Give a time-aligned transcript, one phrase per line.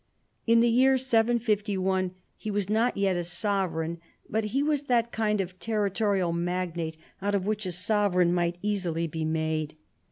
[0.47, 5.39] In the year Y51 he was not yet a sovereign, but he was that kind
[5.39, 9.75] of territorial magnate out of whom a sovereign might easily be made.